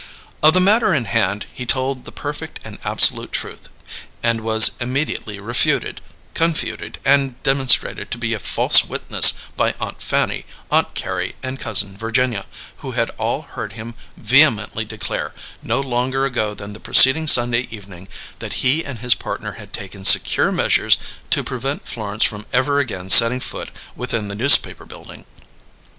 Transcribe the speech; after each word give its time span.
Of 0.41 0.55
the 0.55 0.59
matter 0.59 0.95
in 0.95 1.05
hand 1.05 1.45
he 1.53 1.63
told 1.63 2.05
the 2.05 2.11
perfect 2.11 2.59
and 2.65 2.79
absolute 2.83 3.31
truth 3.31 3.69
and 4.23 4.41
was 4.41 4.71
immediately 4.79 5.39
refuted, 5.39 6.01
confuted, 6.33 6.97
and 7.05 7.35
demonstrated 7.43 8.09
to 8.09 8.17
be 8.17 8.33
a 8.33 8.39
false 8.39 8.83
witness 8.83 9.33
by 9.55 9.75
Aunt 9.79 10.01
Fanny, 10.01 10.47
Aunt 10.71 10.95
Carrie, 10.95 11.35
and 11.43 11.59
Cousin 11.59 11.95
Virginia, 11.95 12.47
who 12.77 12.93
had 12.93 13.11
all 13.19 13.43
heard 13.43 13.73
him 13.73 13.93
vehemently 14.17 14.85
declare, 14.85 15.35
no 15.61 15.79
longer 15.79 16.25
ago 16.25 16.55
than 16.55 16.73
the 16.73 16.79
preceding 16.79 17.27
Sunday 17.27 17.67
evening, 17.69 18.07
that 18.39 18.53
he 18.65 18.83
and 18.83 18.97
his 18.97 19.13
partner 19.13 19.51
had 19.51 19.71
taken 19.71 20.03
secure 20.03 20.51
measures 20.51 20.97
to 21.29 21.43
prevent 21.43 21.85
Florence 21.87 22.23
from 22.23 22.47
ever 22.51 22.79
again 22.79 23.07
setting 23.11 23.39
foot 23.39 23.69
within 23.95 24.29
the 24.29 24.35
Newspaper 24.35 24.85
Building. 24.85 25.25